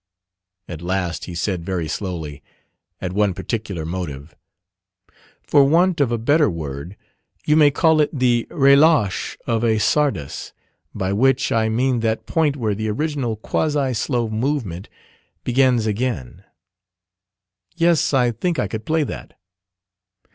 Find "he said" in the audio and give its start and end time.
1.25-1.63